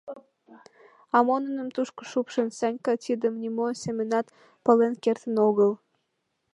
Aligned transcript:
А 1.15 1.17
мо 1.25 1.35
нуным 1.45 1.69
тушко 1.75 2.01
шупшын, 2.11 2.47
Санька 2.57 2.93
тидым 3.03 3.33
нимо 3.43 3.65
семынат 3.83 4.27
пален 4.63 4.93
кертын 5.03 5.35
огыл. 5.47 5.71